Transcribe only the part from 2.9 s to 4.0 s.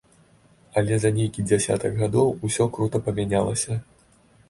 памянялася.